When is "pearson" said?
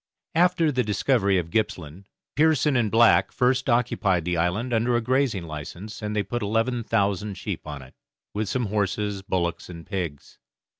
2.35-2.75